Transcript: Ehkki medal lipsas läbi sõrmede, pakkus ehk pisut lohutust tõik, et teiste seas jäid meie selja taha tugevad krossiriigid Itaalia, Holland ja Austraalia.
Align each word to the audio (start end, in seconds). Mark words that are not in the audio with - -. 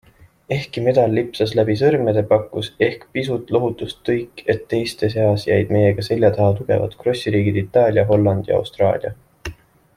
Ehkki 0.55 0.81
medal 0.85 1.11
lipsas 1.17 1.51
läbi 1.59 1.73
sõrmede, 1.81 2.23
pakkus 2.31 2.69
ehk 2.87 3.03
pisut 3.17 3.53
lohutust 3.57 4.01
tõik, 4.09 4.43
et 4.55 4.65
teiste 4.73 5.11
seas 5.17 5.47
jäid 5.51 5.75
meie 5.79 6.09
selja 6.11 6.35
taha 6.41 6.59
tugevad 6.63 6.99
krossiriigid 7.03 7.63
Itaalia, 7.67 8.11
Holland 8.13 8.53
ja 8.55 8.61
Austraalia. 8.63 9.17